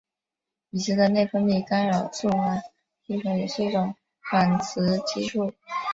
[0.71, 2.59] 已知的内分泌干扰素烷
[3.05, 3.93] 基酚也是一种
[4.31, 5.53] 仿雌激素。